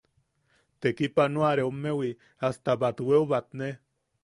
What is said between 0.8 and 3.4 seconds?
Tekipanoareommewi hasta batweu